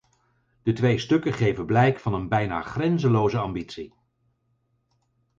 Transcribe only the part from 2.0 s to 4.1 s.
een bijna grenzeloze ambitie.